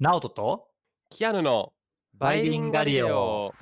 [0.00, 0.66] ナオトと
[1.08, 1.72] キアヌの
[2.14, 3.52] バイリンガリオ。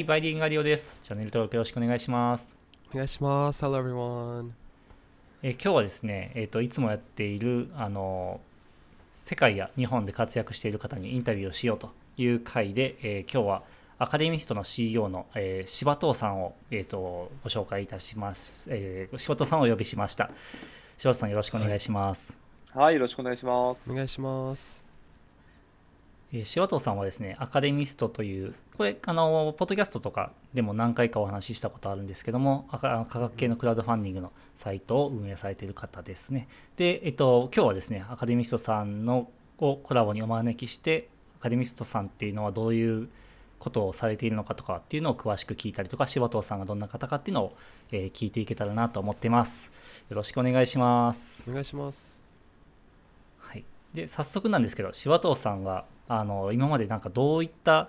[0.00, 1.00] い、バイリンガリオです。
[1.00, 2.56] チャンネル登録よろしくお願いします。
[2.92, 3.64] お願いします。
[3.64, 4.50] Hello everyone.
[5.42, 8.40] えー今日はですね、えっ、といつもやっているあの
[9.12, 13.62] 世界や日本で活躍している方にインタビューをしようという回で、えー今日は
[13.98, 18.68] アカデミストの CEO の、えー柴藤さんを、えー、とご紹介いたします。
[18.72, 20.30] えー柴藤さんをお呼びしました。
[20.96, 22.38] 柴藤さんよろしくお願いします。
[22.74, 23.94] はい、よろしくお願いしますお。
[23.94, 24.89] 願いします。
[26.32, 36.48] えー柴藤さんはですね、アカデミストという、これ、あの、ポッドキャストとかでも何回かお話ししたことあるんですけども、科学系のクラウドファンディングのサイトを運営されている方ですね。
[36.76, 39.28] で、えっと、今日はですね、アカデミストさんの
[39.58, 41.08] をコラボにお招きして、
[41.40, 43.08] アカデミストさんっていうのはどういう
[43.58, 47.56] ことをされているのかとかっていうのを詳しく聞いたりとか、柴藤さんがどんな方かっていうのを、
[47.90, 49.72] え聞いていけたらなと思ってます。
[50.08, 51.50] よろしくお願いします。
[51.50, 52.29] お願いします。
[53.92, 57.88] はい、で早速なんですけど柴藤さんがあの今までなんかどういった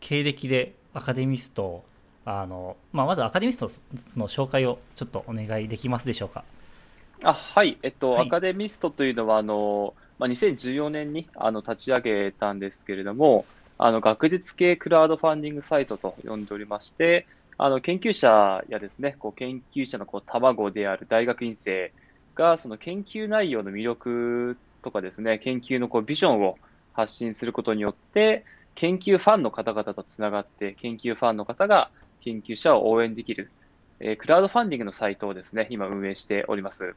[0.00, 1.84] 経歴でアカデミストを
[2.24, 3.66] あの、まあ、まずアカデミスト
[4.18, 6.44] の紹介をちょっとお願いできますでしょうか？
[7.24, 13.44] あ、はい、えっと、はいアカデミストというのは、あの、まあ、2014年にあの立ち上げたんですけれども、
[13.78, 17.26] あの学術系クラウドファンディングサイトと呼んでおりまして、
[17.58, 21.92] あの研究者やですね、こう研究者のこう卵である大学院生
[22.34, 26.58] が、その研究内容の魅力とかですね、研究のこうビジョンを
[26.92, 28.44] 発信することによって、
[28.74, 33.52] 研究ファンの方々とつながって、研究ファンの方が研究者を応援できる、
[34.00, 36.96] えークラウドファンディングのサイトをですね、今運営しております。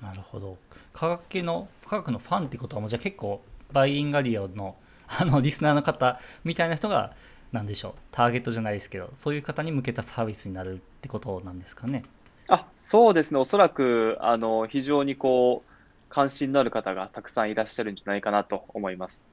[0.00, 0.58] なるほど。
[0.92, 4.76] 科学系の科学のファンってことはもうじゃあ結構バイインガリオの
[5.08, 7.14] あのリスナーの方みたいな人が
[7.52, 12.04] 何でしょうターゲットじゃないですけどそういう方に向けたサービスになるってことなんですかね。
[12.48, 13.38] あ、そうですね。
[13.40, 15.69] おそらく、あの、非常にこう、
[16.10, 19.30] 関心のある方がたくさんいらっしゃるんじゃないかなと思います。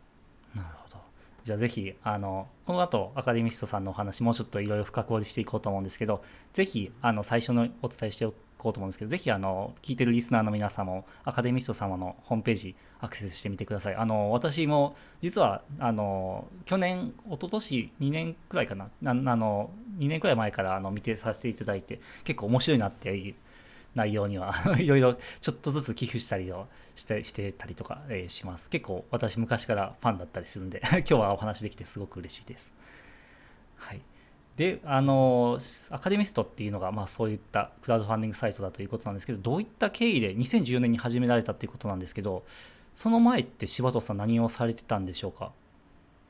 [0.56, 0.98] なるほど。
[1.44, 6.24] じゃあぜひ、あの、この後、アカデミストさんのお話、もうちょっといろいろ深掘りしていこうと思うんですけど、
[6.54, 13.96] ぜひ、あの、最初のお伝えしておこうと思うんですけど、ぜひ、あの、聞いてるリスナーの皆さんも、アカデミスト様のホームページ、アクセスしてみてください。
[13.96, 23.34] あの、私も、実は、あの、去年、一昨年2年くらいかな、なあの、2年くらい前から、あの、見てさせていただいて、結構面白いなって
[23.98, 24.54] 内容には。
[24.80, 28.70] いろいろちょっとずつ寄付したりをしてしてたりとか、します。
[28.70, 32.74] 結構私昔からファンだったりするんで 今日はお話できてすごく嬉しいです。
[33.76, 34.02] はい。
[34.56, 35.60] であの
[35.92, 42.44] アカデミストっていうのが、まあ、そういったクラウドファンディングサイトだということなんですけどどういった経緯で2014年に始められたっていうことなんですけど
[42.96, 45.52] その前って柴戸さん何をされてたんでしょうか？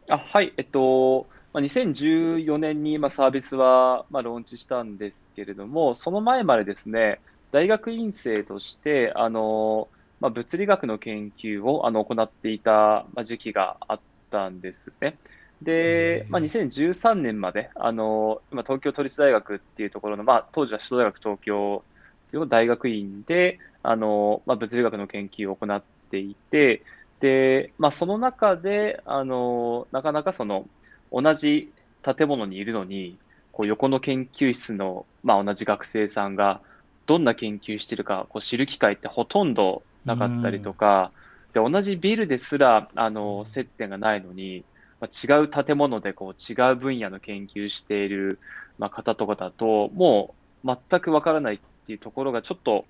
[0.09, 0.53] あ、はい。
[0.56, 7.19] えっと、2014年にサービスはまローンチしたんですけれども、その前までですね、
[7.52, 15.18] 大学院生として、あの、まあ、物理学の研究をあの行っていたまあ時期があったんですね。
[15.62, 21.84] で、まあ、2013年まで、あの、今、東京都立大学っていうところの、まあ、当時は首都大学東京
[22.28, 26.84] っていう大学院で、あの、まあ、物理学の研究を行っていて、
[27.19, 30.68] で、まあ、その中で、あの、なかなかその、
[31.12, 33.18] 同じ建物にいるのに、
[33.52, 36.62] こう横の研究室の、まあ、同じ学生さんが、
[37.07, 41.12] どんな研究してるかこう知る機会ってほとんどなかったりとか、
[41.53, 44.63] で同じビルですらあの接点がないのに、
[45.00, 48.40] まあ、違う建物でこう違う分野の研究している、
[48.78, 52.85] まあ、方とかだと、もう全くわからないっていうところが、ちょっと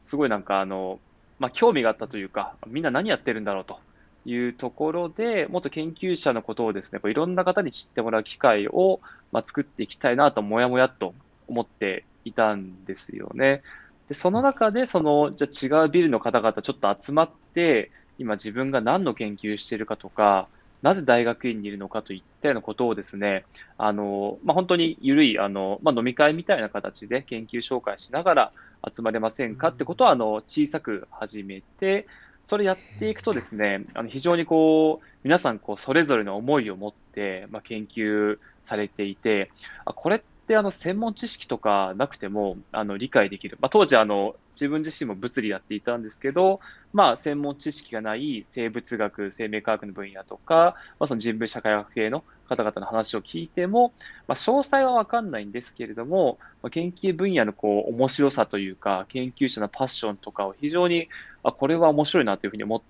[0.00, 1.00] すごいなんかあの、
[1.38, 3.78] まあ、興味があったというか、みんな何やってるんだろうと。
[4.24, 9.00] いうところで、もっと研究者のことをですね、こういろんな方に知ってもらう機会を、
[9.32, 11.12] まあ、作っていきたいなと、もやもやっと
[11.48, 13.62] 思っていたんですよね。
[14.08, 20.48] で、その中で、その、じゃ違うビルの方々ちょっと集まって、今自分が何の研究してるかとか、
[20.82, 23.44] なぜ大学院にいるのかといったようなことをですね、
[23.78, 28.52] あの、まあ、本当に緩い、あの、まあ、飲み会みたいな形で研究紹介しながら
[28.92, 32.06] 集まれませんかってことは、あの、小さく始めて、
[32.44, 39.50] それやっていくとですね、あの非常にこう、皆さんこう、それぞれの思いを持って、まあ、研究されていて、
[39.84, 40.22] あ、これっ
[40.52, 43.56] てあの、専門知識とかなくても、あの、理解できる。
[43.60, 46.60] まあ、当時あの、自分自身も物理やっていたんですけど、
[46.92, 53.94] まあ、専門知識がない生物学、生命科学の分野とか、まあ、その人文社会学系の方々の話を聞いても、
[54.28, 61.08] まあ、詳細は分かんないんですけれども、まあ、研究分野のこう面白さというか、研究者のパッションとかを非常に、
[61.42, 62.82] あこれは面白いなというふうに思っ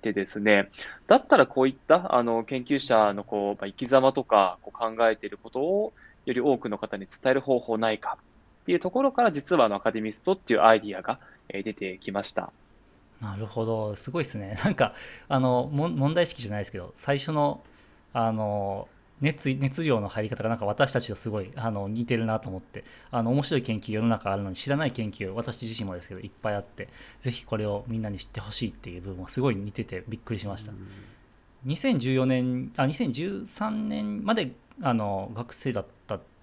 [0.00, 0.70] てですね、
[1.08, 5.92] だったらこういったあの研究者のこう、まあ、生き様とかこう考えていることを
[6.28, 8.18] より多くの方に伝える方法ないか
[8.62, 12.52] っていうところから、実はあのアカデミストっていうアイディアが出てきました。
[13.20, 14.58] なるほど、すごいですね。
[14.64, 14.94] なんか、
[15.28, 17.62] あの、問題意識じゃないですけど、最初の、
[18.12, 18.88] あの、
[19.20, 26.88] 熱熱量の入り方がなんか私たちとすごいあの似てるなと思ってあの面白い研究世の中あるのに知らない研究私自身もですけどいっぱいあって
[27.20, 30.72] ぜひこれをみんなに知ってほしいっていう部分はすごい似ててびっくりしました。
[31.66, 34.52] 2014年あ2013年まで
[34.82, 35.90] あの学生だった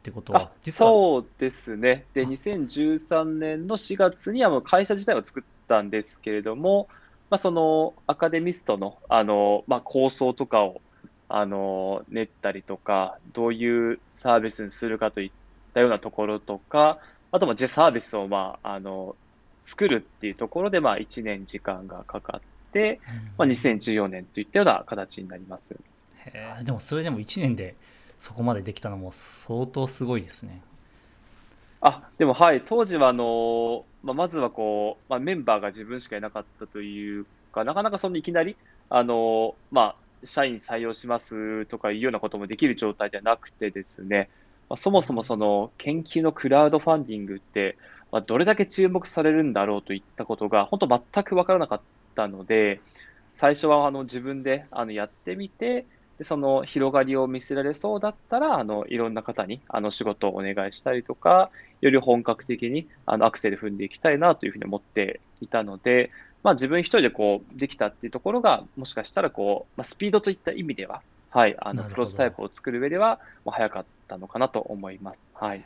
[0.06, 0.92] ってことは実は。
[0.92, 2.06] そうですね。
[2.13, 6.88] で2013年の4月にはもう会社自体を作ったんですけれども、
[7.31, 10.81] まあ、そのアカデミストのあの、まあ、構想とかを
[11.28, 15.31] あの練ったりとか、どういうサービスにするかといっ
[15.74, 17.00] たようなところとか、
[17.31, 19.16] あと、じゃサービスを、まあ、あの
[19.63, 23.00] 作るっていうところで、まあ、1年時間がかかって、
[23.40, 25.75] まあ、2014年といったような形になります。
[26.28, 27.75] へでもそれでも1年で
[28.17, 30.62] そこまでできたのも相当すごいですね。
[31.81, 38.56] あでもはい、当時はあの、まあ、まずはこう、まあ、メンバーが自分しかいなかったというか、なかなかそのいきなり、
[38.89, 44.29] あのまあ、社員採用しますとかいうようなこともできる状態ではなくてですね、
[44.69, 47.77] まあ、そもそもその研究のクラウドファンディングって、
[48.11, 51.81] まあ、どれだけ注目されるんだろうといったことが、本当全く分からなかっ
[52.15, 52.81] たので、
[53.31, 55.85] 最初はあの自分であのやってみて、
[56.17, 61.50] でその広がりを見せられそうだったら、あのいろんな方にあの仕事をお願いしたりとか、
[61.81, 66.12] より本格的にあのアクセル踏んでいきたいなというふうに思っていたので、
[66.44, 71.01] まあ、自分一人でこうできたっていうところが、もしかしたらこう、まあ、スピードといった意味では、
[71.31, 75.28] はい、あのプロトタイプを作る上では、もう早かったのかなと思います。
[75.34, 75.66] はい、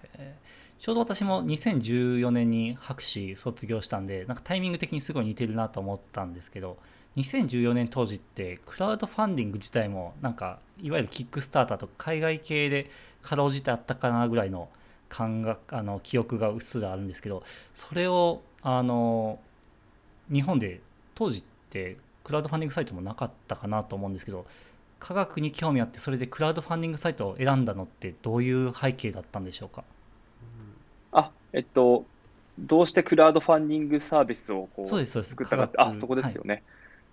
[0.80, 6.78] ちょうど私も2014年に博士卒業したんで、なんかタイミング的にすごい似てるなと思ったんですけど、
[7.18, 12.90] 2014年当時ってクラウドファンディング自体もなんかいわゆるキックスターターとか海外系で
[13.22, 14.70] かろうじてあったかなぐらいの
[15.10, 17.44] 感覚あの記憶がうっすらあるんですけど
[17.74, 19.40] それをあの
[20.32, 20.82] 日本で
[21.16, 24.46] 当時ってクラウドファンディングサイトもなかったかなと思うんですけど
[25.00, 29.84] 科学に興味あってそれでクラウドファンディングサイトを選んだのってどういう背景だったんでしょうか？
[31.12, 32.06] あえっと
[32.60, 36.64] どうしてクラウドファンディングサービスをこう作ったかってあそこですよね、はい。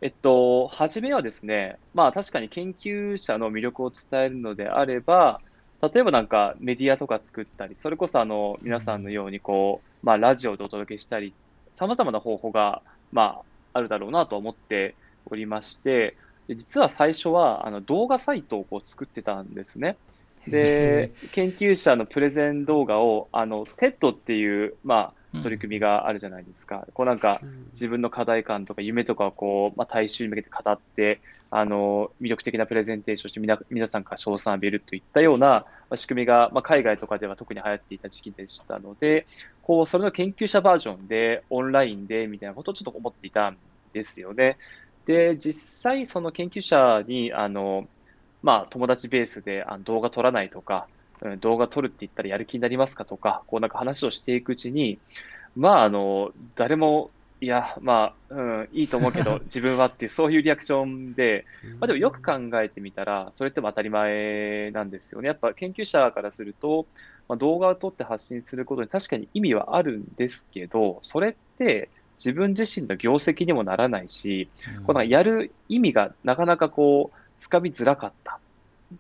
[0.02, 5.40] えっと、初めはですね、まあ確かに研究者の魅力を伝えるのであれば、
[5.80, 11.32] 例えばなんかメディアとか作ったり、それこそあの皆さんのようにこう、まあラジオでお届けしたり、
[11.70, 13.40] 様々な方法が、ま
[13.72, 14.94] ああるだろうなと思って
[15.30, 16.16] おりまして、
[16.48, 19.96] 実は最初はあの動画サイトをこう作ってたんですね。
[20.46, 26.84] で、研究者のプレゼン動画を、あの、TED っていう、まあ、取り組みがあるじゃないですか。
[26.86, 27.40] うん、こうなんか
[27.72, 31.20] 自分の課題感とか夢とかをこう、まあ、大衆に向けて語って、
[31.50, 39.26] あの魅力的なプレゼンテーションして皆皆さんから称賛を浴びるといったような仕組みが、まあ、海外とかでは特に流行っていた時期でしたので、
[39.62, 43.56] こうそれの研究者バージョンでオンラインでみたいなことをちょっと思っていたん
[43.92, 44.56] ですよね。
[45.06, 47.88] で、実際その研究者にあの、
[48.42, 50.88] まあ、友達ベースであの動画撮らないとか、
[51.40, 54.98] 動画撮るって言ったらやる気になりますかとか、こうなんか話をしていくうちに、
[55.54, 57.10] まあ、あの、誰も、
[57.40, 61.44] いや、まあ、うん、いいと思うけど、 自分はってそういうリアクションで、
[61.80, 65.28] まあでもよく考えてみたら、それっても当たり前なんですよね。
[65.28, 66.86] やっぱ研究者からすると、
[67.28, 78.38] まあ、動画を撮って発信することに確かに意味はあるんですけど、それって自分自身の業績にもならないし、うん、このやる意味がなかなかこう、つかみづらかった。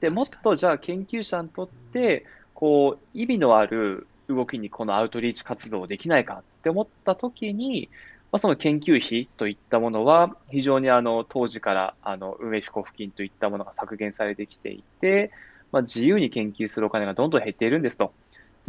[0.00, 7.88] でもっとじゃあ研究者にとってこう意味のある動きにこのアウトリーチ活動できないかって思った時に、
[8.32, 15.30] まあ、その研究費といったものは非常にあの当時からあの運営費交付金といったものが削減されてきていて、
[15.70, 18.12] まあ、自由に研究するお金がどんどん減っているんですと。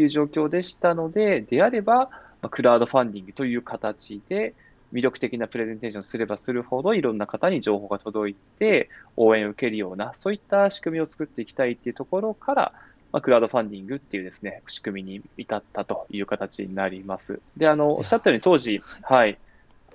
[0.01, 4.53] いう状況でしたので、であれば、まあ、クラウドファンディングという形で、
[4.93, 12.73] 魅力的なプレゼンテーションすればするほどいろんな方に情報が届いて応援を受けるようなそういった仕組みを作っていきたいっていうところから、
[13.11, 17.41] まあ、クラウドファンディングっていうですね仕組みに至ったという形になります。
[17.57, 19.37] で、あのおっしゃったように当時、はい、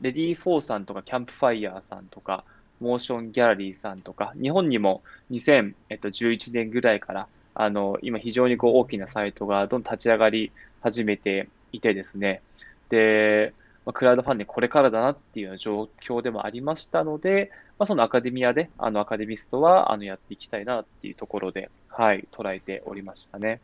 [0.02, 2.44] READYFOR さんとかキャンプファイヤーさんとか
[2.80, 12.42] モーションギャラリーさんとか日本にも2011年ぐらいからあの今非常にこう大きなサイトがどんどん立ち上がり始めていてですね
[12.88, 23.60] でまあ、クラウドファンディングこれからだなっていうような状況でもありましたので、まあ、そのアカデミアで、あのアカデミストはあのやっていきたいなっていうところで、はい、捉えておりましたね。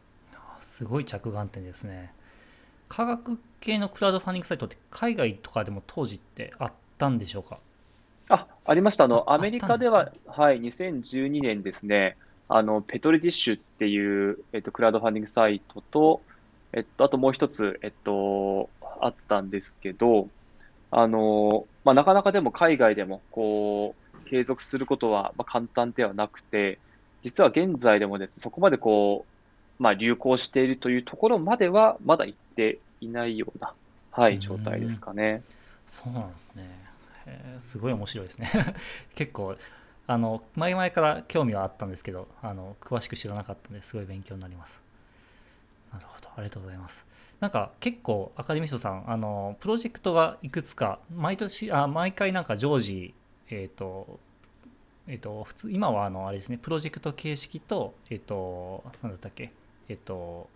[0.60, 2.12] すごい着眼点ですね。
[2.88, 7.60] 科学系のクラウドファンディングサイトって海外とかでも当時ってあったんでしょうか？
[8.28, 9.04] あ、ありました。
[9.04, 12.16] あの、あアメリカでははい、2012年ですね、
[12.48, 16.22] あの、ペトリディッシュっていう、えっと、クラウドファンディングサイトと、
[16.72, 20.30] えっと、あともう一つ、えっと、あったんですけど、
[20.90, 26.82] あの、まあ、なかなかでも海外でも、こう、継続することは、まあ、簡単ではなくて、
[27.22, 29.28] 実は現在でもですね、そこまでこ
[29.80, 33.76] う、まあ、流行しているというところまでは、まだ行っていないような、
[34.10, 35.44] はうんい、状態ですかね。
[35.86, 36.68] そうなんですね。
[37.26, 38.48] へーすごい面白いですね。
[39.14, 39.56] 結構、
[40.06, 44.87] あの、前々から興味はあったんですけど、あの、詳しく知らなかったのですごい勉強になります。
[45.92, 47.06] なるほど、ありがとうございます。
[47.40, 53.14] なんか結構アカデミストさん、あの、プロジェクトがいくつか、毎年、あ、毎回なんか常時、
[53.50, 54.18] えっ、と、
[55.06, 59.52] えっ、と、普通、今はあの、あれですね、プロジェクト形式と、えっ、と、なんだったっけ、
[59.88, 60.48] えっ、と、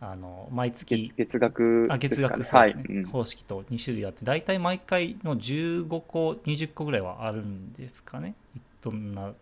[0.00, 2.20] あの、毎月月、月額あ月。
[2.20, 2.96] 額そうですね、はい。
[2.98, 8.34] うん方式と2種類あって大体毎回の15個20個ぐらいはあるんですかね
[8.80, 9.32] どんな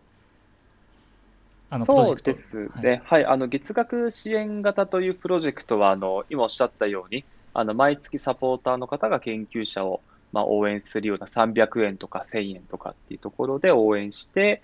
[1.69, 3.01] あのそうですはいね。
[3.05, 3.25] はい。
[3.25, 14.61] あの、月額支援型というプロジェクトは、あの、今おっしゃったように、あの、毎月サポーターの方が研究者を、まあ、応援するような300円とか1000円とかっていうところで応援して、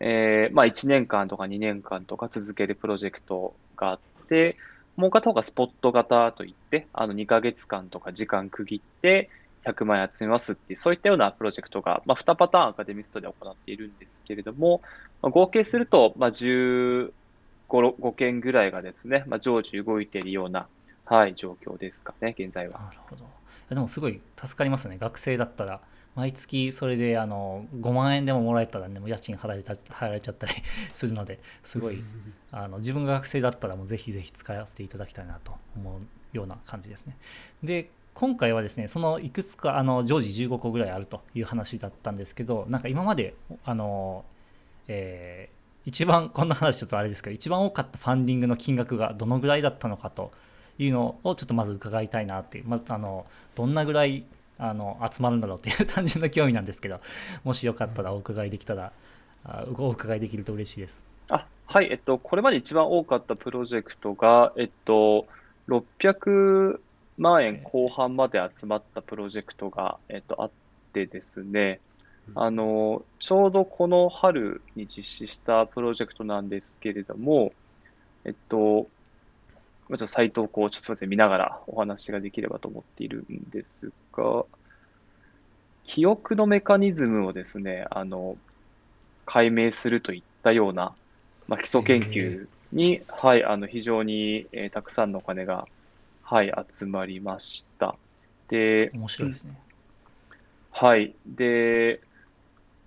[0.00, 4.58] えーまあ、1年間とか2年間とか続けるプロジェクトがあって、
[4.96, 9.30] もう片方がスポット型といって、あの、2ヶ月間とか時間区切って、
[9.64, 14.80] 100万円集めますっていう、そういったようなプロジェクトが、まあ、2パターンアカデミストで行っているんですけれども、
[15.22, 17.12] まあ、合計すると、まあ、15、
[17.68, 20.66] 5件ぐらいがですね、まあ、常時動いているような、
[21.04, 22.80] はい、状況ですかね、現在は。
[22.80, 23.42] なるほど
[23.74, 25.80] でもすごい助かりますね学生だったら
[26.14, 30.52] 毎月それであの5万円でももらえたらねもう家賃払えた払われちゃったり
[30.92, 32.02] するのですごい
[32.50, 36.00] あの自分が学生だったらもうぜひぜひ使わせていただきたいなと思う
[36.36, 37.16] ような感じですね。
[37.62, 44.24] で今回はですねそのいくつかあの常時15個ぐらいあるという話だったんですけどなんか今まであの、
[44.88, 50.30] えー一番こんな話ちょっとあれですけど一番多かったファンディングの金額がどのぐらいだったのかと
[50.78, 54.24] いうのをちょっとまず伺いたいなっていう、まずあのどんなぐらい
[54.58, 57.00] あの集まるんだろうっていう単純な興味なんですけど
[57.42, 58.92] もしよかったらお伺いできたら
[59.44, 61.04] あお伺いできると嬉しいです。
[61.28, 65.26] あ、はい、えっと、これまで一番多かったプロジェクトが、えっと、
[65.68, 66.78] 600
[67.18, 70.52] 万円後半まで集まったプロジェクトが、えっと、あっ
[70.92, 71.80] てですね、
[72.34, 77.52] あの、ちょうどこの春に実施したプロジェクトなんですけれども、
[78.24, 78.90] えっと、
[79.88, 84.46] まあちょっとサイトをこう、ちょっとすみません、見ながらお話ができればと思っているんですが、
[85.84, 88.40] 記憶のメカニズムをですね、あの、
[89.26, 90.96] 解明するといったような、
[91.48, 95.68] まあ、基礎研究に、はい、あの、非常に、えーたくさんのお金が、
[96.32, 98.00] はい、集まりました。
[98.48, 99.60] で、面白いですね。
[100.70, 101.14] はい。
[101.26, 102.00] で、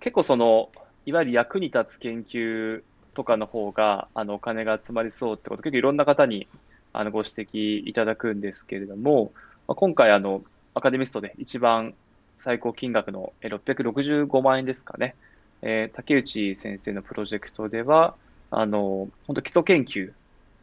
[0.00, 0.72] 結構その、
[1.06, 2.84] いわゆる役に立つ研究
[3.14, 6.48] とかの方が、あの、お金が集まりそうってこと、結構いろんな方に、
[6.92, 9.32] あの、ご指摘いただくんですけれども、
[9.68, 11.94] まあ、今回、あの、アカデミストで一番
[12.36, 15.16] 最高金額のえー665万円ですかね。
[15.62, 18.18] えー竹内先生のプロジェクトでは、
[18.50, 20.12] あの、本当基礎研究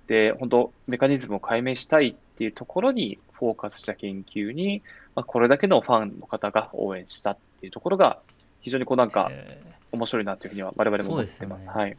[0.08, 4.82] で、本当メカニズムを解明したいっていうところにフォーカスした研究に、
[5.16, 8.20] まあ、これだけのファンの方が応援したっていうところが、
[8.62, 11.70] 非常にこうなんかえー面白いなというふうには我々も思っそうですよねてます。
[11.70, 11.96] はい。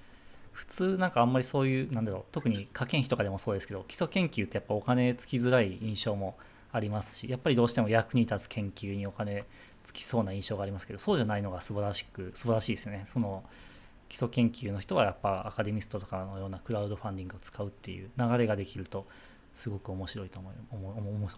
[0.53, 6.37] 普通なんかあんまりそういうなんだろう特に科研費とかでもそうですけど基礎研究ってやっぱお金つきづらい印象も
[6.71, 9.45] ありますしやっぱりどうしても役に立つ研究にお金
[9.83, 13.43] つきそうな印象がありますけどそうじゃないのが素晴らしく素晴らしいですよねその
[14.09, 19.07] 基礎研究の人はやっぱアカデミストとかのようなクラウドファンディングを使うっていう流れができると
[19.55, 20.55] すごく面白いと思い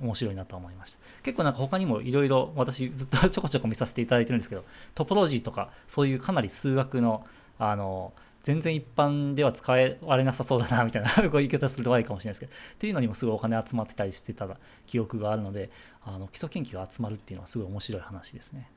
[0.00, 1.00] 面白いなと思いました。
[1.22, 7.24] 結構なんか他にもいろいろ私ずっとちょこちょこ見させていただいてるんですけどトポロジーとかそういうかなり数学の
[7.58, 14.46] あの全然一般では使えられなさそうだなみたいなこういう言い方すると悪いかもしれないですけどっていうのにもすごいお金集まってたりしてた
[14.86, 15.70] 記憶があるので
[16.04, 18.70] あの基礎研究が集まるっていうのはすごい面白い話ですね。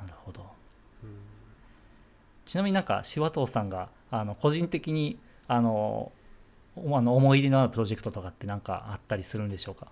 [0.00, 0.46] なるほど。
[2.46, 6.12] ちなみになんか柴藤さんがあの個人的にあのお
[6.92, 9.88] あの思い入れのあるプロジェクトとかって何かあったりするんでしょうか？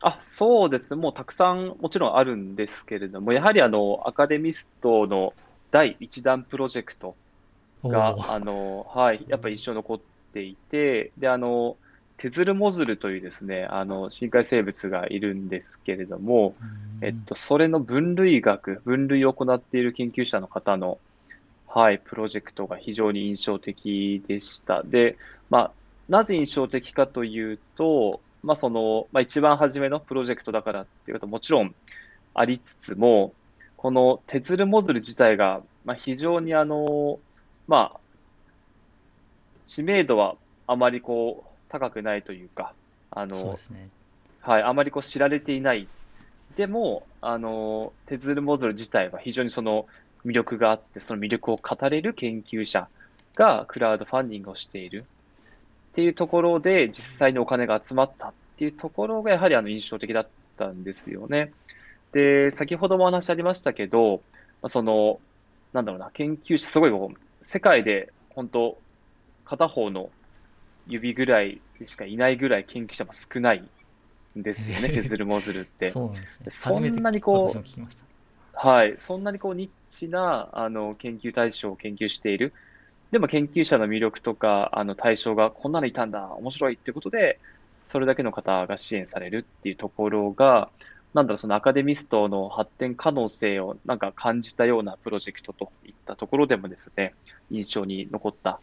[0.00, 0.94] あ、そうです。
[0.94, 1.00] ね。
[1.00, 5.32] もうたくさんもちろんあるんですけれども、やはりあの、アカデミストの
[5.70, 7.16] 第一弾プロジェクト
[7.82, 10.00] があの、はい、やっぱり一生残っ
[10.32, 11.76] ていて、で、あの、
[12.18, 16.54] テズルモズルというですね、あの、深海生物がいるんですけれども、
[17.00, 17.06] うん。
[17.06, 20.98] えっと、それの分類学、分類を行っている研究者の方の、
[21.76, 24.84] はい、プロジェクトが非常に印象的でした。
[24.84, 25.16] で、
[25.50, 25.70] まあ、
[26.08, 31.74] なぜ印象的かというと、まあ、その、まあ、一番初めのプロジェクトだからっていうことはもちろん
[32.32, 33.32] ありつつも、
[33.76, 37.18] このテズルモズル自体が、まあ、非常にあの、
[37.66, 38.00] まあ、
[39.64, 40.36] 知名度は
[40.68, 42.72] あまりこう高くないというか、
[43.10, 43.34] あの、
[43.70, 43.88] ね、
[44.42, 45.88] はい、あまりこう知られていない。
[46.54, 49.86] でも、あの、テズルモズル自体は非常にその
[50.24, 52.88] 魅力があって、その魅力を語れる研究者
[53.34, 55.04] がクラウドファンディングをしている
[55.92, 61.52] っていうところで、実際にお金が集まったっていうところが、やはりあの印象的だったんですよね。
[62.12, 64.22] で、先ほどもお話ありましたけど、
[64.68, 65.20] その、
[65.72, 68.78] なんだろうな、研究者、すごいこう、世界で本当、
[69.44, 70.10] 片方の
[70.86, 73.68] 指ぐらいでしかいないぐらい研究者も少ない
[74.38, 75.90] んですよね、 テズルモズルって。
[75.90, 76.50] そうなんですね。
[76.50, 78.13] そんなにこう、
[78.54, 82.52] はい、そんなにこうニッチなあの研究対象を研究している。
[83.10, 87.38] でも研究者の魅力とか、あの対象がこんなのいたんだ、面白いってことで、
[87.84, 90.70] それだけの方が支援されるっていうところが、
[91.12, 97.14] なんだろう、そのアカデミストの発展可能性をなんか感じたようなプロジェクトといったところでもですね、
[97.50, 98.58] 印象に残った、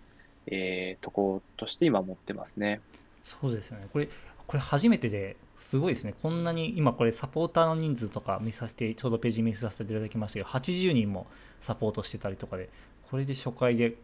[0.48, 2.82] えー、ところとして今持ってますね。
[3.24, 3.88] そうですよね。
[3.94, 4.10] これ、
[4.48, 6.14] これ初めてですごいですね。
[6.22, 11.28] こんなに今これサポーターの人数とか見させて、ちょうどページ見させていただきましたけど、80人も
[11.60, 12.70] サポートしてたりとかで、
[13.10, 13.96] これで初回で、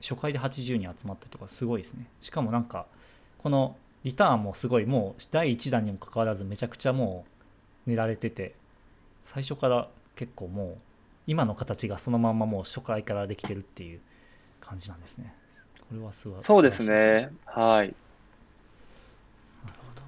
[0.00, 2.06] 初回で80人集まったりとかすごいですね。
[2.20, 2.86] しかもなんか、
[3.38, 7.24] このリターンもすごいもう第1弾にもかかわらずめちゃくちゃも
[7.86, 8.54] う寝られてて
[9.22, 10.76] 最初から結構もう
[11.26, 14.00] 今の形がそのままもう初回からできてるっていう
[14.60, 15.34] 感じなんですね。
[15.88, 16.38] これはすごい。
[16.42, 17.30] そうですね。
[17.44, 17.94] はい。
[19.66, 20.02] なるほど。
[20.02, 20.06] よ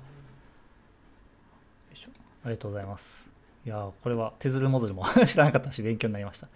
[1.92, 2.10] いしょ。
[2.44, 3.30] ありがとうございます。
[3.64, 6.48] いやこれはテズルモズルも 知らなかったし勉強になりました。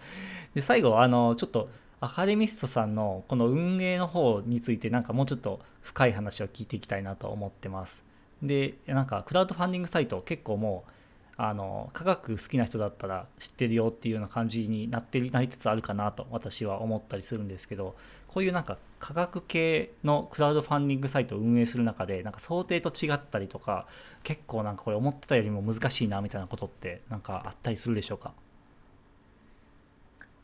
[0.53, 8.03] で最後あのちょっとアカデミストさんのこの運営の方についてなんかもうちょっと深い話を聞いていきたいなと思ってます。
[8.43, 10.91] でなんかクラウドファンディングサイト結構もう
[11.39, 17.95] あの科学好きな人だったら知ってるよっていうような感じになってなりつつあるかなと私は思ったりするんですけど
[18.27, 23.85] こういうなんか科学系のクラウドファンディングサイトを運営する中でなんか想定と違ったりとか
[24.23, 28.33] 結構なんかこれ思ってたよりも難しいなみたいなことってなんかあったりするでしょうか？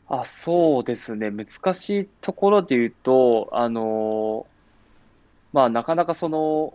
[0.08, 1.32] あそうですね。
[1.32, 4.46] 難しいところで言うとあの
[5.52, 6.74] まあなかなかその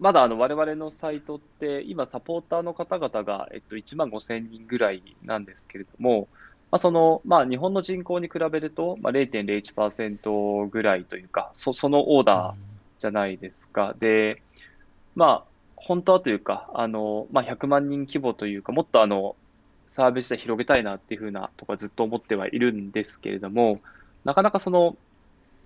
[0.00, 6.28] まだあの我々のサイトって、今、サポーターの方々が、えっと、1万5000人ぐらいなんですけれども、
[6.70, 12.54] まあ、そのまあ、日本の人口に比べると、まあ、0.01%ぐらいというかそ、そのオーダー
[13.00, 13.94] じゃないですか。
[13.98, 14.42] で、
[15.14, 19.36] まあ、本当はというか、あのまあ、100万人規模というか、もっとあの
[19.86, 23.80] サービスで広げたいなっていうふうなとかずっと思ってはいるんですけれども、
[24.24, 24.96] なかなかその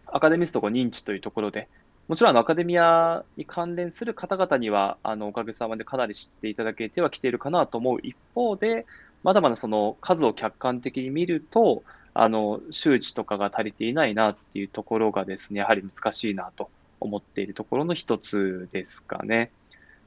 [0.04, 1.68] アカデミストが認知というところで、
[2.08, 8.86] もちろんあのアカデミアに関連する方々には、あのおかげさまでかなり知っていただけてはきているかなと思う一方で、
[9.22, 11.82] まだまだその数を客観的に見ると、
[12.14, 19.50] あの周知とかが足りていないなっていうところがですね、やはり難しいなと思っているところの一つですかね。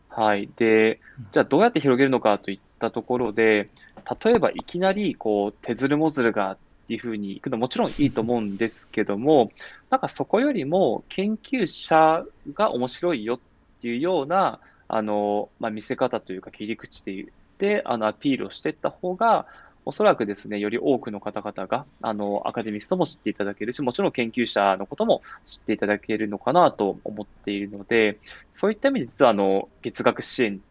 [0.09, 0.49] はい。
[0.57, 0.99] で、
[1.31, 3.69] じゃあどうやって広げるのかといったところで、
[4.23, 9.51] 例えばいきなりこう手ずるもずるがっていうふうに行くのもちろんいいと思うんですけども、
[9.91, 12.23] なんかそこよりも研究者
[12.53, 13.39] が面白いよっ
[13.81, 17.27] ていうような、あの、まあ、見せ方というか切り口で言っ
[17.57, 19.45] て、あの、アピールをしていった方が、
[19.83, 28.19] おそらくですね、より多くの方々が、あの、アカデミストも知っていただけるし、もちろん研究者のことも知っていただけるのかなと思っているので、
[28.51, 30.61] そういった意味で実は、あの、月額支援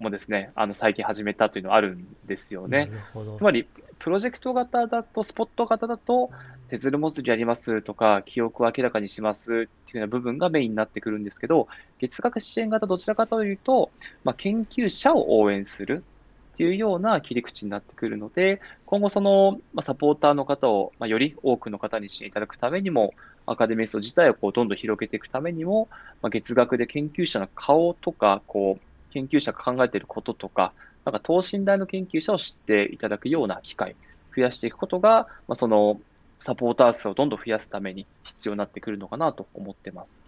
[0.00, 2.90] もですね、あの、最近始めたというのはあるんですよね。
[3.36, 3.66] つまり、
[3.98, 6.30] プロジェクト型だと、スポット型だと、
[6.68, 11.68] 手ずるもずりやりますとか、記憶を明らかにしますっていうような部分がメインになってくるんですけど、
[12.00, 13.90] 月額支援型どちらかというと、
[14.24, 16.02] まあ、研究者を応援する
[16.54, 23.14] っていうような切り口になってくるので、今後その、まあ、サポーターの方を、まあ、より多くの方にしていただくためにも、
[23.46, 25.88] アカデミスト自体をこうどんどん広げていくためにも、
[26.20, 30.72] まあ、月額で研究者の顔とか、こう、研究者が考えていることとか、
[31.04, 33.94] なんか等身大の研究者を知っていただくような機会、
[34.34, 36.00] 増やしていくことが、まあ、その
[36.38, 40.20] サポーター数をどんどん増やすために必要になってくるのかなと思ってます。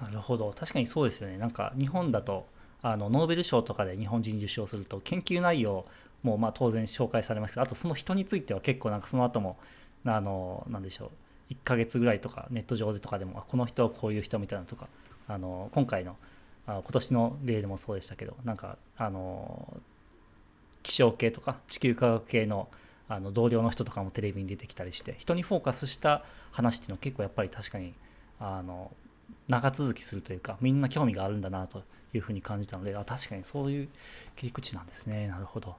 [0.00, 1.36] なるほど、確かにそうですよね。
[1.36, 2.46] なんか日本だと
[2.82, 5.84] あのノーベル賞とかで日本人受賞すると研究内容
[6.22, 9.56] もまあ当然紹介されますけど、あとその人については結構なんかその後も
[10.04, 11.06] あのなんでしょ
[11.50, 14.88] う1ヶ月ぐらいとかネット上でとかでもこの人はこういう人みたいなとか
[15.28, 16.16] あの今回の
[16.66, 19.76] あ今年の例でもそうでしたけどなんかあの
[20.82, 22.68] 気象系とか地球科学系の
[23.10, 27.92] あの同僚の人とかもテレビに出てきたりして人にフォーカスした話っていうのは結構やっぱり確かに
[28.38, 28.92] あの
[29.48, 31.82] 長続きするというかみんな興味があるんだなと
[32.14, 33.88] いうふうに感じたのであ確かにそういう
[34.36, 35.26] 切り口なんですね。
[35.26, 35.74] なるほど。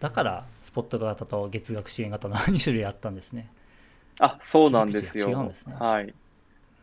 [0.00, 3.48] だからスポット型と月額支援型の2種類あったんですね。
[4.18, 5.28] あ、そうなんですよ。
[5.28, 5.74] 違うんですね。
[5.78, 6.14] はい。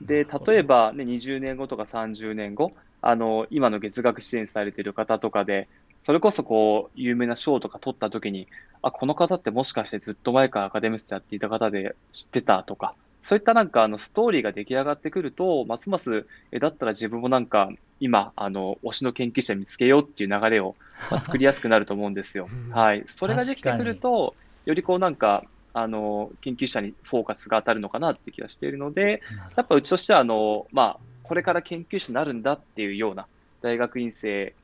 [0.02, 8.48] で、例えば、ね、20年後とか30年後、あの、今の月額支援されている方とかで、それこそこう、有名な賞とか取った時に、
[8.82, 20.78] あ、この方ってもしかしてずっと前からアカデミストやっていた方で知ってたとか、そういったなんかあのストーリーが出来上がってくると、ますます、え、だったら自分もなんか、今、あの、推しの研究者見つけようっていう流れを、
[21.12, 22.72] まあ作りやすくなると思うんですよ うん。
[22.72, 23.04] はい。
[23.08, 24.36] それができてくると、
[24.66, 29.22] よりこうなんか、あの、研究者にフォーカスが当たるのかなって気がしているので、
[29.58, 33.28] やっぱうちとしては、あの、まあ、これから研究者になるんだっていうような
[33.62, 34.56] 大学院生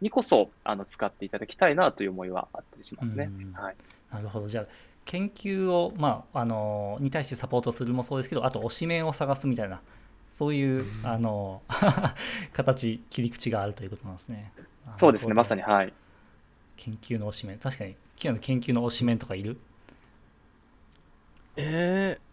[0.00, 3.52] にこそ、あの、使っていただきたいなという思いはあったりしますねうん。
[3.52, 3.76] はい。
[4.14, 4.66] なるほどじゃあ
[5.04, 9.80] 研究を、まあ、あのに対してサポートするもそうですけどあと推しメンを探すみたいな
[10.28, 11.62] そういう、うんあの
[12.52, 14.52] 形切り口があるということなんですね。
[14.92, 15.92] そうですね、まさに、はい。
[16.76, 19.58] 研究の推しメン確かにキアの研究の推しメンとかいる？
[21.56, 22.23] えー、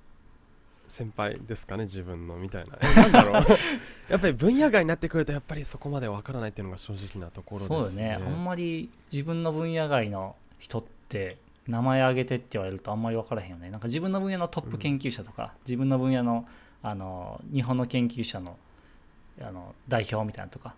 [0.91, 2.77] 先輩ですかね自分のみたいな。
[2.81, 3.43] えなんだろう。
[4.11, 8.11] やっぱり分野外になってくるとやっぱりそこまでわからないっていうのが正直なところそうですね。
[8.13, 8.25] よね。
[8.27, 13.69] あんまり自分の分野外の人って名前挙げてって言われるとあんまり分からへんよね。
[13.69, 16.45] なんか自分の分野のトップ研究者とか、自分の分野の
[16.83, 18.57] あの日本の研究者の
[19.39, 20.75] あの代表みたいなのとか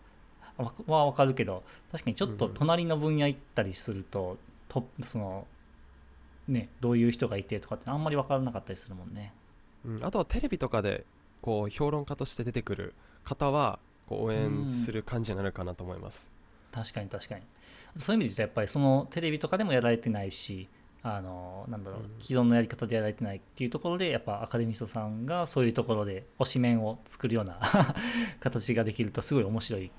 [0.57, 4.37] わは分かるけど確かにちょっと隣の分野行ったりすると、
[4.69, 5.47] トップその
[6.47, 9.33] ねどういう人がいてとかってあんまり分からなかったりするもんね。
[9.85, 11.05] うん、あとはテレビとかで
[11.41, 12.93] こう評論家として出てくる
[13.23, 16.31] 方はこう応援する感じになるかなと思います、
[16.71, 17.41] 確かに確かに。
[17.95, 20.67] そういう意味で言うとやっぱりそのテレビとかでもやられてないし
[21.03, 27.59] あのなんだろううん既存のやり方でやられてないっていうところでやっぱアカデミストさんがそういうところで推し面を作るような
[28.39, 29.91] 形ができるとすごい面白い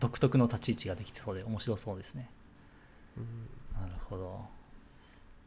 [0.00, 2.30] 独特の立ち位置ができてそうで面白そうですね。
[3.16, 3.80] うん。
[3.80, 4.46] なるほど。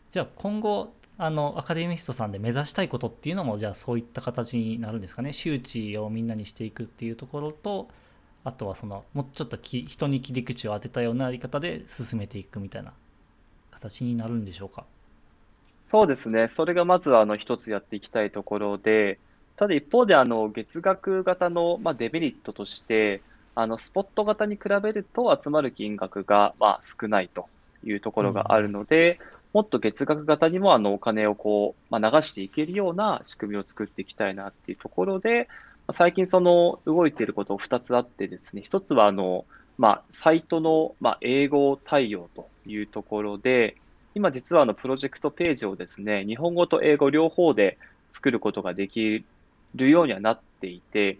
[0.10, 7.90] じゃあ今後あのアカデミストさんで目指したいことっていうのもじゃあそういった形になるんですかね周知をみんなにしていくっていうところと
[8.44, 12.94] あとはそのもうちょっとき人に切り口を当てたようなやり方で進めていくみたいな
[13.70, 14.86] 形になるんでしょうか
[15.82, 16.48] そうですね。
[16.48, 19.20] それがまずあの一つやっていきたいところで、
[19.58, 23.22] ただ一方であの月額型のまあデメリットとして、
[23.56, 27.48] あのスポット型に比べると集まる金額がまあ少ないと
[27.84, 29.20] いうところがあるので、
[29.54, 35.50] もっと月額型にもあのお金をこう、まあ、流していけるような仕組みを作っていきたいなっていうところで、
[35.92, 39.46] 最近その動いていること2つあってですね、1つはあの、
[39.78, 43.76] まあ、サイトのまあ英語対応というところで、
[44.16, 47.78] 今実はあのプロジェクトページをですね、日本語と英語両方で
[48.10, 49.26] 作ることができ
[49.76, 51.18] るようにはなっていて、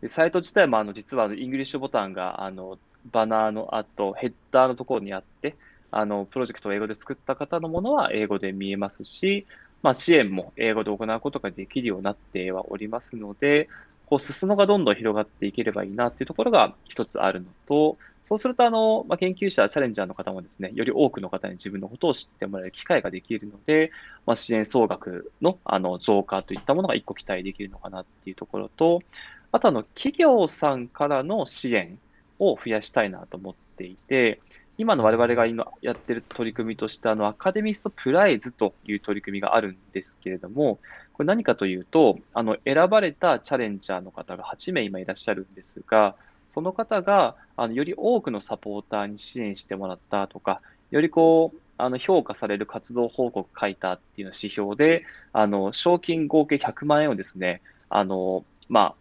[0.00, 2.78] でサイト自体もあの実はあのイングリッシュボタンがあの
[3.10, 5.56] バナーの後、ヘッダーのところにあって、
[5.92, 9.46] あのプロジェクトを英語で作った方のものは英語で見えますし、
[9.82, 13.68] まあ、支援も英語で行うことができるようになってはおりますので、
[14.06, 23.90] こう裾野がどんどん広がっていければいいなっていうところが一つあるのと、そうするとあの、まあ、研究者、チャレンジャーの方もですね、より多くの方に自分のことを知ってもらえる機会ができるので、
[24.24, 29.02] まあ、支援総額のあの増加といったものが一個期待できるのかなっていうところと、
[29.50, 31.98] あとあの企業さんからの支援
[32.38, 34.40] を増やしたいなと思っていて、
[34.78, 40.78] 今の我々が今やってる取り組みとして、あのアカデミストプライズという取り組みがあるんですけれども、
[41.12, 46.16] これ何かというと、あの選ばれたチャレンジャーの方が8名今いらっしゃるんですが、
[46.48, 58.94] その方があのより多くのサポーターに支援してもらったとか、よりこうあの評価される活動報告書いたっていうの指標で、あの賞金合計100万円をですね、あのまあ、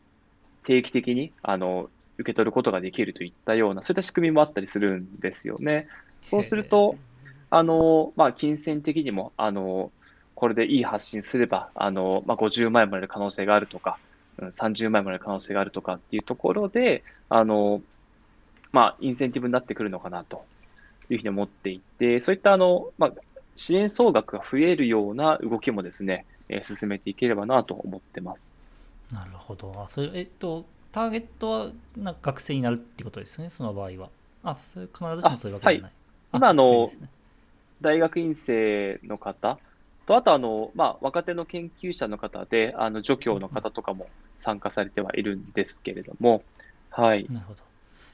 [0.64, 5.88] 定期的にあの受け取ることができるといったような、そういった仕組みもあったりするんですよね。
[6.22, 6.96] そうすると、
[7.50, 9.92] あのまあ、金銭的にもあの
[10.36, 13.98] これでいい発信すれば、あのまあ、50万円もらえる可能性があるとか、
[14.40, 17.82] うん30万円もらえる可能性があるとかっていうところで、あの
[18.72, 20.46] まあ、インセンティブになってくるのかなと
[21.10, 23.12] いうふうに思っていて、そういったあの、まあ、
[23.56, 28.54] 支援総額が増えるような動きもですね、えー進めていければなと思ってます。
[29.12, 34.10] なるほどあそれえっとターゲットはなんか学生になるってことですねその場合は。
[34.44, 35.92] あそれ必ずしもそういうわけじゃない。
[36.32, 37.10] あ今あのね。
[37.82, 39.58] 大学院生の方
[40.06, 46.44] と、あとあの、まあ、若手の研究者の方で、あの助教の方とかも参加されてはいるんですけれども、
[46.90, 47.28] はい。
[47.30, 47.64] なるほど。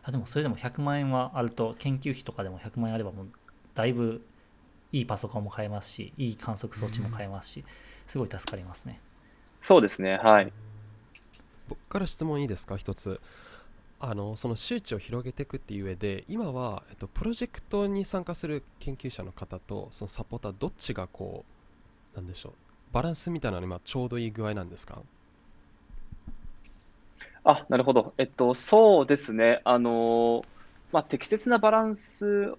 [0.04, 3.28] あでもそれでも100万円はあると研究費とかでも100万円あればもう
[3.76, 4.22] だいぶ
[4.94, 7.66] いいパソコンも買えますしいい観測装置も買えますし
[8.08, 9.02] すごい助かりますね。
[9.60, 10.46] そうですねはい。
[10.46, 10.67] 僕
[11.90, 12.78] から質問いいですか？
[12.78, 13.20] 一つ
[14.00, 21.46] あのその周知を広げていくっていう上で今は、えっと、プロジェクトに参加する研究者の方とそのサポーターどっちがこ
[22.14, 22.54] うなんでしょう
[22.94, 25.02] バランスみたいなの今ちょうどいい具合なんですか？
[27.44, 28.14] あ、なるほど。
[28.18, 29.62] えっと、そうですね。
[29.64, 30.44] あの、
[30.92, 32.54] まあ、適切なバランス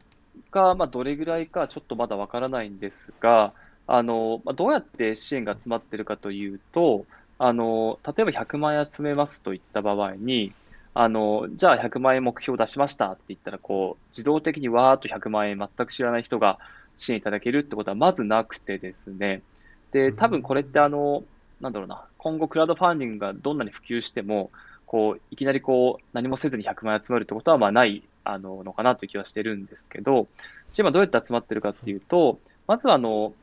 [0.50, 3.52] が、まあ、どれぐらいかちょっとまだわからないんですが、
[3.86, 7.04] あの、まあ、どうやって支援が集まってるかというと、
[7.38, 10.52] あの、例えば100万円集めますといった場合に、
[10.94, 16.58] あの、じゃあ100万円目標出しましたって言ったら、こう、自動的にわーっと100万円全く知らない人が
[16.96, 19.42] 支援いただけるってことはまずなくてですね。
[19.92, 21.22] で、多分これってあの、
[21.60, 24.50] なんだろうな、今後クラウドファンディングがどんなに普及しても、
[24.86, 30.28] こう、いきなりこう、何もせずに100万円集まるってことは、まあ、ない、あの、のかなという気はしてるんですけど、
[30.76, 33.34] 今どうやって集まってるかっていうと、まずはあの、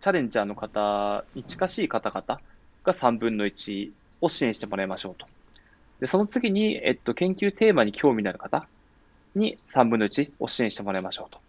[0.00, 2.40] チャレンジャーの方に近しい方々
[2.86, 5.26] が3分の1を支援してもらいましょうと。
[6.00, 8.66] で、その次に、えっと、研究テーマに興味のある方
[9.34, 11.40] に3分の1を支援してもらいましょうと。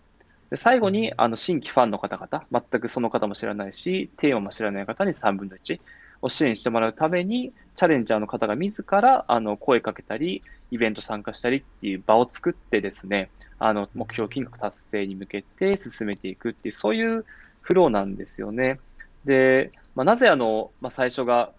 [0.49, 5.79] で最後に、あの、新規ファンの方々、全くその方も知らないし、テーマも知らない方に3分の1
[6.21, 17.25] を支援してもらうために、チャレンジャーの方が自らあの声かけたり、イベント参加したりっていう場を作ってですね、あの目標金額達成に向けて進めていくっていう、そういう
[17.61, 18.79] フローなんですよね。
[19.25, 21.53] で、まあ、なぜあの、まあ、最初が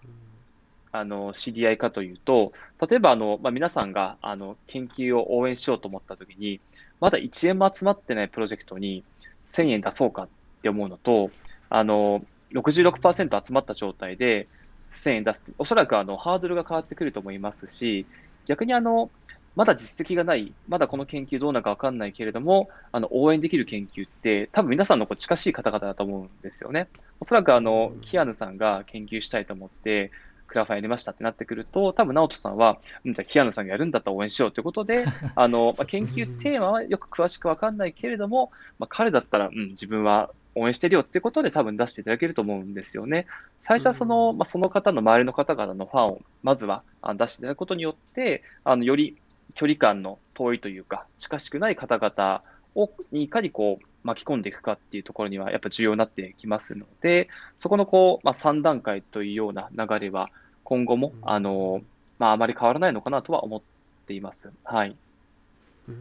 [0.92, 2.52] あの知り合いかというと、
[2.88, 6.60] 例えばあの、まあ、皆さんがあの研究を応援しようと思ったときに、
[7.00, 9.02] まだ1円も集まってないプロジェクトに
[9.42, 10.28] 1000円出そうかっ
[10.62, 11.32] て思うのと、
[11.68, 12.22] あの
[12.52, 14.46] 66%集まった状態で
[14.92, 18.06] 1000円出すおそらくあのハードルが変わってくると思いますし、
[18.46, 19.10] 逆にあの
[19.58, 26.86] まだ実績がない、まだこの研究どうなるか分かんないけれども、あの応援できる研究って、多分皆さんのこう近しい方々だと思うんですよね。
[27.18, 30.12] おそらくあの、キアヌさんが研究したいと思って、
[30.46, 43.26] クラファンやりましたってなってくると、多分直人さんは、うん、じゃあキアヌさんがやるんだったら応援しようということで、 あのまあ、研究テーマはよく詳しく分かんないけれども、まあ、彼だったら、うん、自分は応援してるよっていうことで多分出していただけると思うんですよね。
[43.58, 49.16] 最初はその、まあ、その方の周りの方々のファンをまずは出していただくことによって、あのより
[49.54, 52.42] 距離感の遠いというか、近しくない方々
[52.74, 60.30] をにいかにこう巻き込んでいくかっていうところにはやっぱ重要になってきますので、そこのこう、まあ、3段階というような流れは
[60.64, 61.82] 今後も、あの
[62.18, 63.62] まあ、あまり変わらないのかなとは思っ
[64.06, 64.50] ています。
[64.64, 64.96] はい。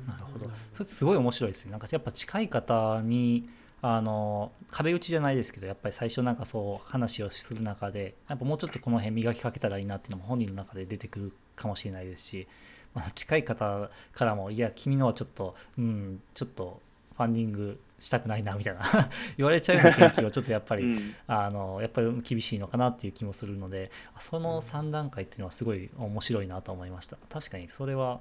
[0.08, 0.50] なるほど。
[0.74, 1.72] それすごい面白いですね。
[1.72, 3.50] なんかやっぱ近い方に
[3.82, 12.77] あの壁打ちじゃないですけどやっぱり最初なんかそう話をする中でやっぱもうちょっとこの辺磨きかけたらいいなっていうのも本人の中で出てくるかもしれないですし、まあ、
[13.16, 16.82] 近い方からもいや君のはちょっとうんちょっと
[17.16, 18.82] ファンディングしたくないなみたいな
[19.38, 27.18] 言われちゃうような研究はちょっとやっぱり、うん、あのやっぱり厳しいのかなっていう気もするのでその3段階っていうのはすごい面白いなと思いました。
[27.30, 28.20] 確かにそれは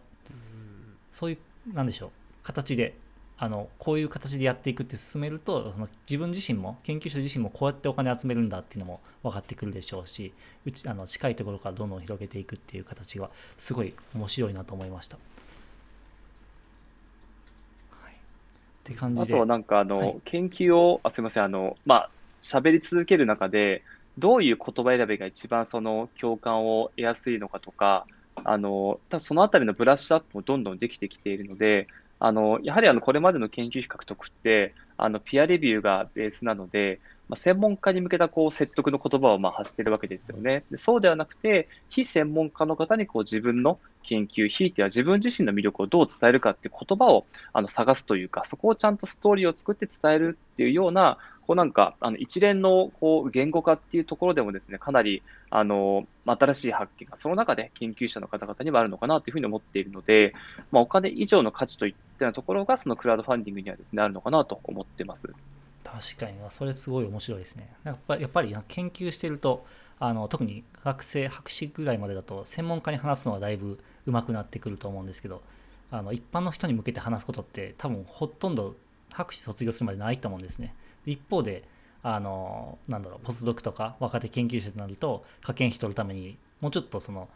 [1.12, 2.11] そういうなんでしょう
[2.43, 2.95] 形で
[3.38, 10.33] あのこういう形でやっていくって進めるとその自分自身も研究者自身もこうやってお金集めるんだっていうのも分かってくるでしょうし
[10.64, 15.18] うちあの近いところからどんどん広げていくっていう形がすごい面白いなと思いました。
[17.90, 18.16] はい、っ
[18.85, 19.35] て感じで。
[19.35, 21.44] あとはなんかあの、はい、研究をあすみません。
[21.44, 23.83] あのまあ喋り続ける中で
[24.16, 28.07] どういう言葉選びが一番その共感を得やすいのかとか
[28.44, 31.87] あの多分そのあたりのブラッシュアップもどんどんできてきているので
[32.19, 40.65] あのやはりあのこれまでの研究比較得って、あのピアレビューがベースなので、まあ、専門家に向けたこう説得の言葉をまあ発しているわけですよね。
[40.71, 60.33] でそうではなくて、非専門家の方にこう自分の研究、ひいては自分自身の魅力をどう伝えるかって言葉をあの探すというか、そこをちゃんとストーリーを作って伝えるっていうような、こうなんかあの一連のこう言語化っていうところでもですね、かなりあの新しい発見がその中で研究者の方々にはあるのかなというふうに思っているので、
[60.73, 65.29] まあ、お金以上の価値といったようなところがそのクラウドファンディングにはですねあるのかなと思ってます。
[65.85, 67.69] 確かにそれすごい面白いですね。
[67.85, 69.65] やっぱやっぱり研究してると
[69.99, 75.43] あの特に学生博士ぐらいまでだと専門家に話すのはだいぶ上手くなってくると思うんですけど
[75.91, 78.75] あの一般の人に向けて話すことって多分ほとんど
[79.13, 80.75] 博士卒業するまでないと思うんですね。
[81.07, 81.65] 一方で
[82.03, 87.29] あのなんだろうポスドクとか若手研究者となると科研費取るためにもうちょっとその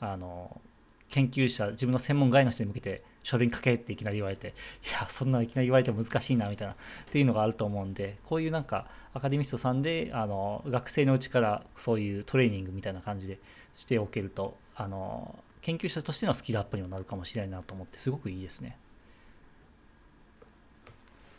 [0.00, 0.60] あの
[1.08, 4.50] 研究者自分の専門外の人に向けて書類に書けっていきなり言われてい
[4.90, 6.76] やそんないきなり言われても難しいなみたいなっ
[7.10, 13.38] ていうのがあると思うんでこういうなんかアカデミストさんであの学生のうちからそういうトレーニングみたいな感じで
[13.74, 18.78] しておけるとあの研究者としてのスキルアップにもなるかもしれないなと思ってすごくいいですね。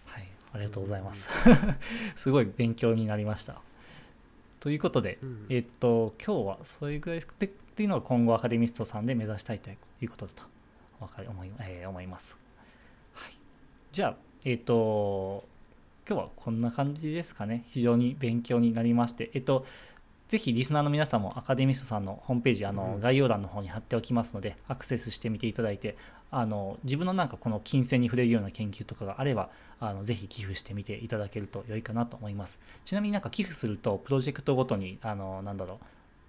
[0.06, 1.28] はい、ありがとうございます。
[2.16, 3.62] すごい勉強になりました。
[4.60, 10.59] ということで、うんえっと、今日はそれぐらいでっていうのが今後アカデミストさんで目指したいということだと
[11.00, 12.38] わかり思い,、えー思います。
[13.14, 13.34] はい、
[13.92, 15.44] じゃあ、えっと、
[16.08, 17.64] 今日はこんな感じですかね。
[17.68, 19.66] 非常に勉強になりまして、えっと、
[20.28, 25.98] ぜひリスナーの皆さんもアカデミストさんのホームページ、あのうん概要欄の方に貼っておきますので、アクセスしてみていただいて、
[26.32, 32.60] あの自分のなんかこの金銭に触れるような研究とかがあれば、あのぜひ寄付してみていただけると良いかなと思います。
[32.86, 35.78] ちなみになんか寄付すると、プロジェクトごとに、あのなんだろう、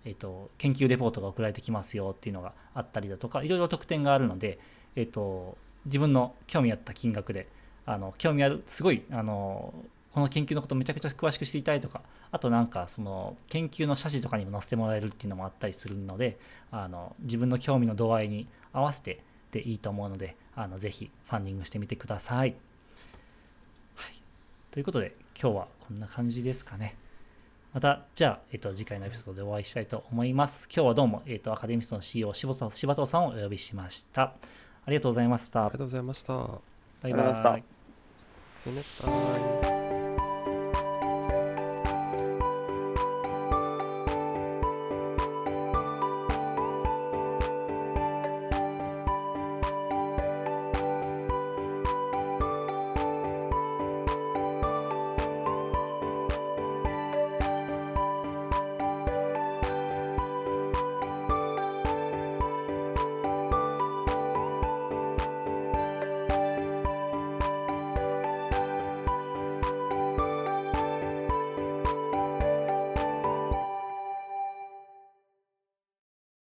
[0.05, 4.59] えっと、研究レポートが送られてきますよっていうのがあったりだとか、いろいろ特典があるので、
[4.97, 7.49] えっと、自分の興味あった金額で、
[7.87, 9.75] あの興味ある、すごい、あの
[10.13, 16.39] この研究のことめちゃくちゃ詳しく知りたいとか、あとなんかその研究の写真とかにも載せてもらえるっていうのもあったりするので、
[16.71, 22.57] あの自分の興味の度合いに合わせてでいいと思うので、あのぜひファンディングしてみてください。
[23.95, 24.15] はい、
[24.71, 26.97] ということで、今日はこんな感じですかね。
[27.73, 30.69] また、じゃあ、えっと、次回のエピソードでお会いしたいと思います。
[30.75, 34.23] 今日はどうも、えっと、アカデミストの CEO、柴田柴藤さんをお呼びしました。
[34.23, 35.79] ありがとうございましたありが。
[35.79, 36.35] とうございました。
[36.35, 36.51] バイ
[37.03, 37.65] ありがとうございましたバイ。
[38.65, 39.80] See you next time.